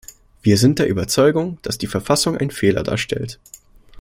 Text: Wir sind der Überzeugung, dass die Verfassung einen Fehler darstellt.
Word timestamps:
Wir 0.41 0.57
sind 0.57 0.79
der 0.79 0.87
Überzeugung, 0.89 1.59
dass 1.61 1.77
die 1.77 1.85
Verfassung 1.85 2.35
einen 2.35 2.49
Fehler 2.49 2.81
darstellt. 2.81 3.39